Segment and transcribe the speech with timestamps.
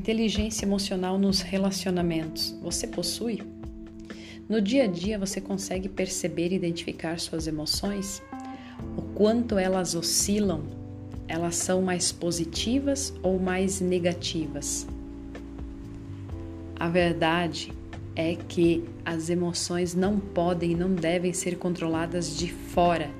[0.00, 2.56] inteligência emocional nos relacionamentos.
[2.62, 3.42] Você possui?
[4.48, 8.22] No dia a dia você consegue perceber e identificar suas emoções?
[8.96, 10.62] O quanto elas oscilam?
[11.28, 14.86] Elas são mais positivas ou mais negativas?
[16.76, 17.70] A verdade
[18.16, 23.10] é que as emoções não podem e não devem ser controladas de fora.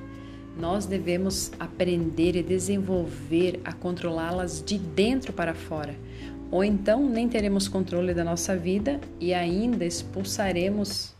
[0.58, 5.94] Nós devemos aprender e desenvolver a controlá-las de dentro para fora.
[6.50, 11.14] Ou então nem teremos controle da nossa vida e ainda expulsaremos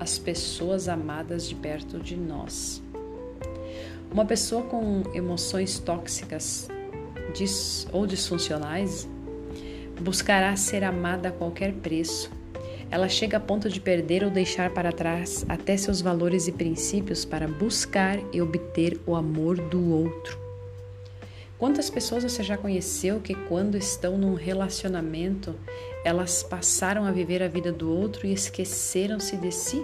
[0.00, 2.82] as pessoas amadas de perto de nós.
[4.10, 6.68] Uma pessoa com emoções tóxicas
[7.92, 9.08] ou disfuncionais
[10.00, 12.30] buscará ser amada a qualquer preço.
[12.90, 17.24] Ela chega a ponto de perder ou deixar para trás até seus valores e princípios
[17.24, 20.41] para buscar e obter o amor do outro.
[21.62, 25.54] Quantas pessoas você já conheceu que, quando estão num relacionamento,
[26.04, 29.80] elas passaram a viver a vida do outro e esqueceram-se de si?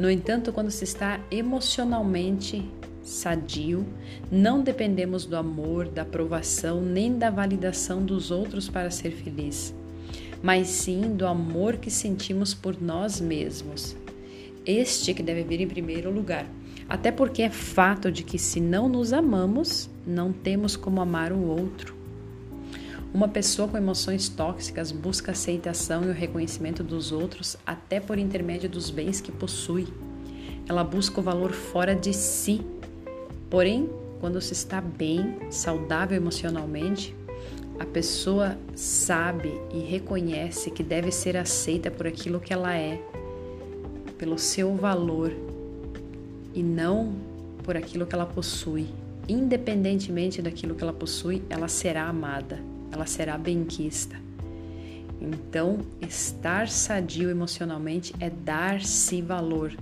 [0.00, 2.68] No entanto, quando se está emocionalmente
[3.04, 3.86] sadio,
[4.32, 9.72] não dependemos do amor, da aprovação nem da validação dos outros para ser feliz,
[10.42, 13.94] mas sim do amor que sentimos por nós mesmos.
[14.66, 16.46] Este que deve vir em primeiro lugar.
[16.90, 21.46] Até porque é fato de que se não nos amamos, não temos como amar o
[21.46, 21.94] outro.
[23.14, 28.18] Uma pessoa com emoções tóxicas busca a aceitação e o reconhecimento dos outros até por
[28.18, 29.88] intermédio dos bens que possui.
[30.68, 32.60] Ela busca o valor fora de si
[33.50, 37.12] Porém, quando se está bem, saudável emocionalmente,
[37.80, 43.02] a pessoa sabe e reconhece que deve ser aceita por aquilo que ela é,
[44.16, 45.32] pelo seu valor
[46.54, 47.14] e não
[47.62, 48.88] por aquilo que ela possui.
[49.28, 52.58] Independentemente daquilo que ela possui, ela será amada,
[52.90, 54.16] ela será benquista.
[55.20, 59.76] Então, estar sadio emocionalmente é dar-se valor,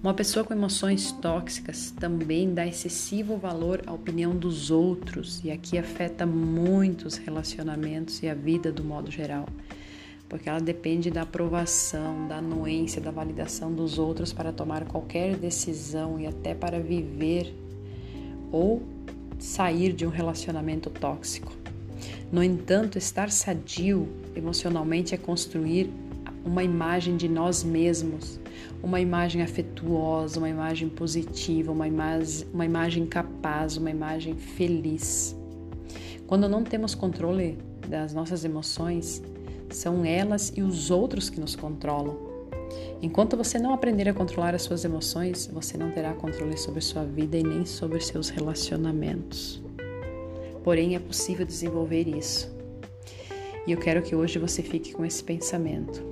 [0.00, 5.76] uma pessoa com emoções tóxicas também dá excessivo valor à opinião dos outros e aqui
[5.76, 9.48] afeta muitos relacionamentos e a vida do modo geral,
[10.28, 16.20] porque ela depende da aprovação, da anuência, da validação dos outros para tomar qualquer decisão
[16.20, 17.54] e até para viver
[18.52, 18.82] ou
[19.38, 21.52] sair de um relacionamento tóxico.
[22.30, 25.90] No entanto, estar sadio emocionalmente é construir
[26.44, 28.38] uma imagem de nós mesmos,
[28.82, 35.34] uma imagem afetuosa, uma imagem positiva, uma imagem, uma imagem capaz, uma imagem feliz.
[36.26, 37.58] Quando não temos controle
[37.88, 39.22] das nossas emoções,
[39.70, 42.16] são elas e os outros que nos controlam.
[43.00, 47.04] Enquanto você não aprender a controlar as suas emoções, você não terá controle sobre sua
[47.04, 49.62] vida e nem sobre seus relacionamentos.
[50.64, 52.52] Porém, é possível desenvolver isso.
[53.66, 56.02] E eu quero que hoje você fique com esse pensamento.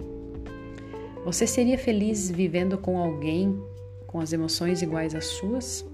[1.25, 3.61] Você seria feliz vivendo com alguém
[4.07, 5.85] com as emoções iguais às suas?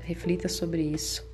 [0.00, 1.33] Reflita sobre isso.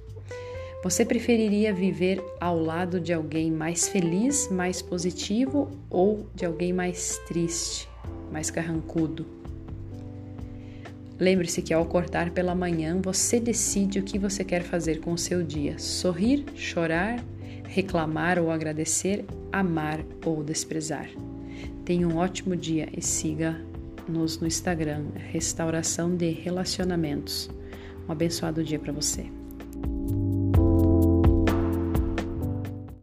[0.82, 7.18] Você preferiria viver ao lado de alguém mais feliz, mais positivo ou de alguém mais
[7.28, 7.86] triste,
[8.32, 9.26] mais carrancudo?
[11.18, 15.18] Lembre-se que ao acordar pela manhã, você decide o que você quer fazer com o
[15.18, 17.22] seu dia: sorrir, chorar,
[17.68, 21.10] reclamar ou agradecer, amar ou desprezar.
[21.84, 27.50] Tenha um ótimo dia e siga-nos no Instagram, Restauração de Relacionamentos.
[28.08, 29.39] Um abençoado dia para você.